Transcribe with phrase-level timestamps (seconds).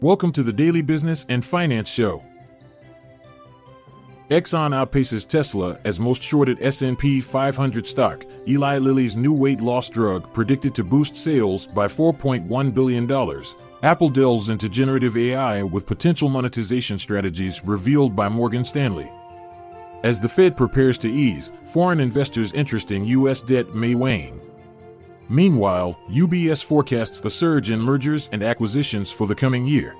[0.00, 2.22] Welcome to the Daily Business and Finance Show.
[4.30, 8.24] Exxon outpaces Tesla as most shorted S&P 500 stock.
[8.46, 13.42] Eli Lilly's new weight loss drug predicted to boost sales by $4.1 billion.
[13.82, 19.10] Apple delves into generative AI with potential monetization strategies revealed by Morgan Stanley.
[20.04, 23.42] As the Fed prepares to ease, foreign investors' interest in U.S.
[23.42, 24.40] debt may wane.
[25.28, 29.94] Meanwhile, UBS forecasts a surge in mergers and acquisitions for the coming year.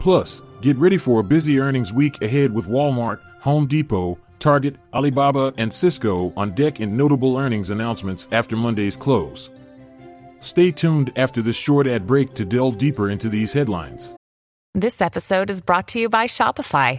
[0.00, 5.54] Plus, get ready for a busy earnings week ahead with Walmart, Home Depot, Target, Alibaba,
[5.58, 9.48] and Cisco on deck in notable earnings announcements after Monday's close.
[10.40, 14.16] Stay tuned after this short ad break to delve deeper into these headlines.
[14.74, 16.98] This episode is brought to you by Shopify.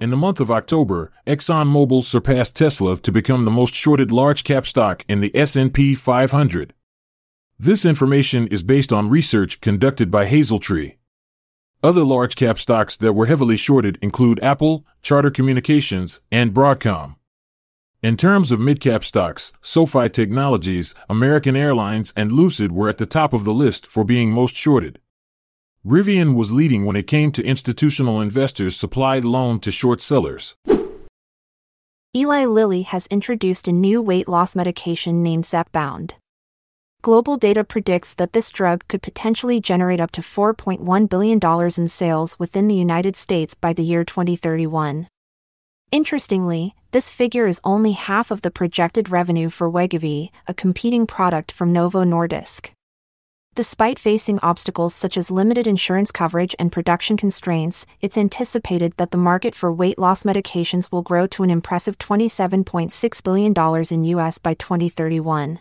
[0.00, 5.04] In the month of October, ExxonMobil surpassed Tesla to become the most shorted large-cap stock
[5.08, 6.72] in the S&P 500.
[7.58, 10.94] This information is based on research conducted by Hazeltree.
[11.82, 17.16] Other large-cap stocks that were heavily shorted include Apple, Charter Communications, and Broadcom.
[18.00, 23.32] In terms of mid-cap stocks, SoFi Technologies, American Airlines, and Lucid were at the top
[23.32, 25.00] of the list for being most shorted.
[25.88, 30.54] Rivian was leading when it came to institutional investors' supplied loan to short sellers.
[32.14, 36.12] Eli Lilly has introduced a new weight loss medication named Zepbound.
[37.02, 41.40] GlobalData predicts that this drug could potentially generate up to $4.1 billion
[41.78, 45.08] in sales within the United States by the year 2031.
[45.90, 51.50] Interestingly, this figure is only half of the projected revenue for Wegovy, a competing product
[51.50, 52.72] from Novo Nordisk.
[53.58, 59.16] Despite facing obstacles such as limited insurance coverage and production constraints, it's anticipated that the
[59.16, 64.54] market for weight loss medications will grow to an impressive $27.6 billion in US by
[64.54, 65.58] 2031.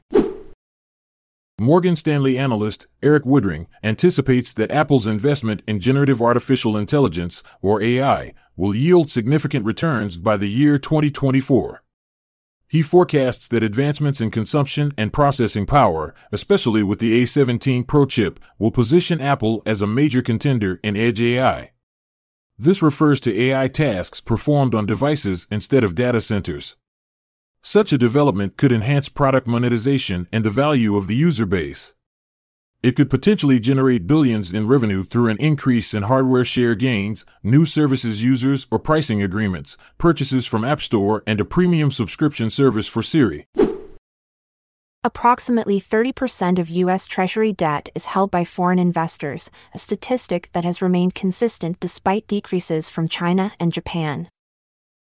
[1.59, 8.35] Morgan Stanley analyst Erik Woodring anticipates that Apple's investment in generative artificial intelligence, or AI,
[8.55, 11.81] will yield significant returns by the year 2024.
[12.69, 18.41] He forecasts that advancements in consumption and processing power, especially with the A17 Pro chip,
[18.59, 21.71] will position Apple as a major contender in edge AI.
[22.57, 26.75] This refers to AI tasks performed on devices instead of data centers.
[27.61, 31.93] Such a development could enhance product monetization and the value of the user base.
[32.87, 37.65] It could potentially generate billions in revenue through an increase in hardware share gains, new
[37.65, 43.01] services users or pricing agreements, purchases from App Store, and a premium subscription service for
[43.01, 43.45] Siri.
[45.03, 47.07] Approximately 30% of U.S.
[47.07, 52.87] Treasury debt is held by foreign investors, a statistic that has remained consistent despite decreases
[52.87, 54.29] from China and Japan.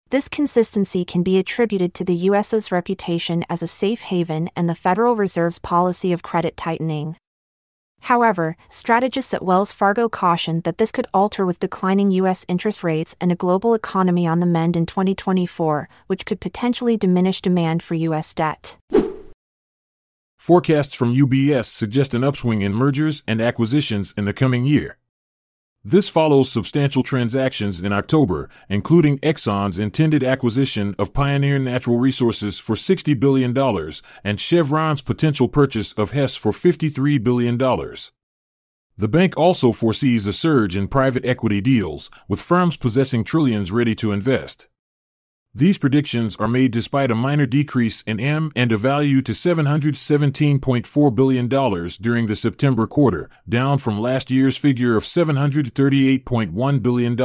[0.09, 4.75] This consistency can be attributed to the U.S.'s reputation as a safe haven and the
[4.75, 7.17] Federal Reserve's policy of credit tightening.
[8.05, 12.45] However, strategists at Wells Fargo cautioned that this could alter with declining U.S.
[12.49, 17.41] interest rates and a global economy on the mend in 2024, which could potentially diminish
[17.41, 18.35] demand for U.S.
[18.35, 18.77] debt.
[20.37, 24.99] Forecasts from UBS suggest an upswing in mergers and acquisitions in the coming year.
[25.87, 32.75] This follows substantial transactions in October, including Exxon's intended acquisition of Pioneer Natural Resources for
[32.75, 33.55] $60 billion
[34.25, 37.59] and Chevron's potential purchase of Hess for $53 billion.
[37.59, 43.95] The bank also foresees a surge in private equity deals, with firms possessing trillions ready
[43.97, 44.69] to invest.
[45.57, 51.15] These predictions are made despite a minor decrease in M and a value to $717.4
[51.15, 51.49] billion
[52.01, 57.17] during the September quarter, down from last year's figure of $738.1 billion.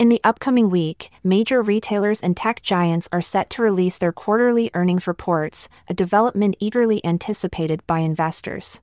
[0.00, 4.68] In the upcoming week, major retailers and tech giants are set to release their quarterly
[4.74, 8.80] earnings reports, a development eagerly anticipated by investors.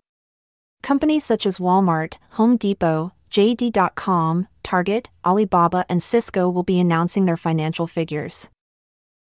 [0.82, 7.36] Companies such as Walmart, Home Depot, JD.com, Target, Alibaba, and Cisco will be announcing their
[7.36, 8.52] financial figures.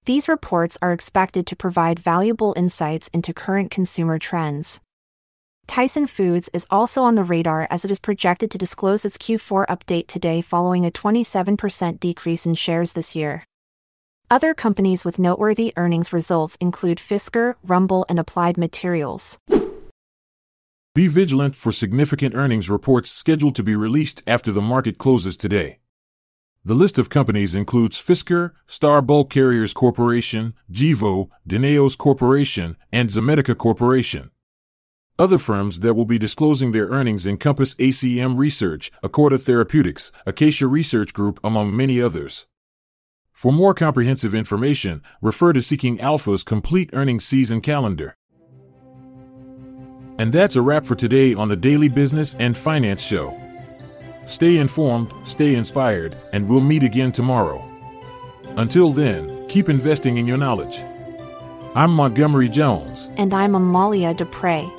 [0.04, 4.82] These reports are expected to provide valuable insights into current consumer trends.
[5.66, 9.64] Tyson Foods is also on the radar as it is projected to disclose its Q4
[9.68, 13.44] update today following a 27% decrease in shares this year.
[14.30, 19.38] Other companies with noteworthy earnings results include Fisker, Rumble, and Applied Materials.
[20.94, 25.81] Be vigilant for significant earnings reports scheduled to be released after the market closes today.
[26.64, 33.58] The list of companies includes Fisker, Star Bulk Carriers Corporation, Gevo, Danaos Corporation, and Zomedica
[33.58, 34.31] Corporation.
[35.19, 41.12] Other firms that will be disclosing their earnings encompass ACM Research, Acorda Therapeutics, Acacia Research
[41.12, 42.47] Group, among many others.
[43.32, 48.17] For more comprehensive information, refer to Seeking Alpha's complete earnings season calendar.
[50.19, 53.37] And that's a wrap for today on the Daily Business and Finance Show.
[54.26, 57.62] Stay informed, stay inspired, and we'll meet again tomorrow.
[58.56, 60.82] Until then, keep investing in your knowledge.
[61.75, 63.08] I'm Montgomery Jones.
[63.16, 64.70] And I'm Amalia Dupre.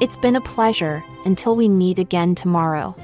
[0.00, 2.94] It's been a pleasure until we meet again tomorrow.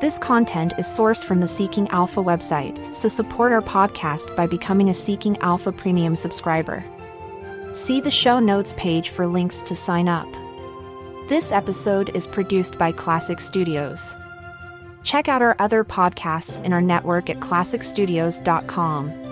[0.00, 4.90] This content is sourced from the Seeking Alpha website, so support our podcast by becoming
[4.90, 6.84] a Seeking Alpha Premium subscriber.
[7.76, 10.26] See the show notes page for links to sign up.
[11.28, 14.16] This episode is produced by Klassic Studios.
[15.04, 19.25] Check out our other podcasts in our network at klassicstudios.com.